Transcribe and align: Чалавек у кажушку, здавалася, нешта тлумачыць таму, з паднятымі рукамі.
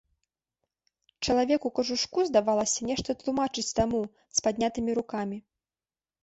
Чалавек 1.27 1.61
у 1.69 1.71
кажушку, 1.79 2.19
здавалася, 2.29 2.87
нешта 2.93 3.15
тлумачыць 3.19 3.67
таму, 3.81 4.01
з 4.39 4.45
паднятымі 4.49 4.91
рукамі. 5.01 5.37